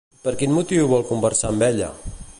Per 0.21 0.31
quin 0.39 0.55
motiu 0.55 0.87
vol 0.95 1.05
conversar 1.11 1.53
amb 1.55 1.69
ella? 1.73 1.95